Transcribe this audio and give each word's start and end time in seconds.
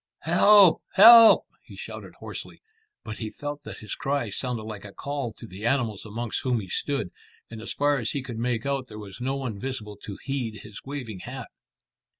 "Help! 0.21 0.81
help!" 0.93 1.45
he 1.61 1.75
shouted 1.75 2.15
hoarsely, 2.15 2.63
but 3.03 3.17
he 3.19 3.29
felt 3.29 3.61
that 3.61 3.77
his 3.77 3.93
cry 3.93 4.31
sounded 4.31 4.63
like 4.63 4.83
a 4.83 4.91
call 4.91 5.31
to 5.33 5.45
the 5.45 5.63
animals 5.63 6.03
amongst 6.05 6.41
whom 6.41 6.59
he 6.59 6.67
stood, 6.69 7.11
and 7.51 7.61
as 7.61 7.71
far 7.73 7.99
as 7.99 8.09
he 8.09 8.23
could 8.23 8.39
make 8.39 8.65
out 8.65 8.87
there 8.87 8.97
was 8.97 9.21
no 9.21 9.35
one 9.35 9.59
visible 9.59 9.95
to 9.97 10.17
heed 10.25 10.61
his 10.63 10.83
waving 10.83 11.19
hat. 11.19 11.49